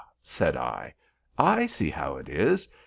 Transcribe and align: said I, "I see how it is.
said 0.23 0.57
I, 0.57 0.95
"I 1.37 1.67
see 1.67 1.91
how 1.91 2.15
it 2.17 2.27
is. 2.27 2.67